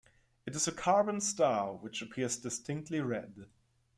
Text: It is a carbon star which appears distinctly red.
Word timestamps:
It 0.47 0.55
is 0.55 0.67
a 0.67 0.71
carbon 0.71 1.21
star 1.21 1.75
which 1.75 2.01
appears 2.01 2.37
distinctly 2.37 3.01
red. 3.01 3.45